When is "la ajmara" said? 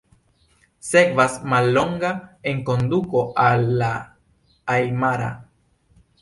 3.83-5.29